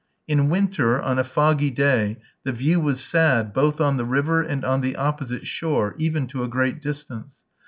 [0.27, 4.65] In winter, on a foggy day, the view was sad, both on the river and
[4.65, 7.43] on the opposite shore, even to a great distance.